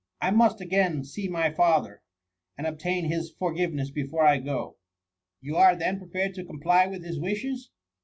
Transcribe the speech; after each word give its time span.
I 0.19 0.31
must 0.31 0.59
again 0.61 1.03
see 1.03 1.27
my 1.27 1.51
father, 1.51 2.01
and 2.57 2.65
obtain 2.65 3.05
his 3.05 3.29
for 3.37 3.53
giveness 3.53 3.91
before 3.91 4.25
I 4.25 4.39
go."" 4.39 4.77
You 5.41 5.57
are 5.57 5.75
then 5.75 5.99
prepared 5.99 6.33
to 6.33 6.43
comply 6.43 6.87
with 6.87 7.03
his 7.03 7.19
wishes 7.19 7.69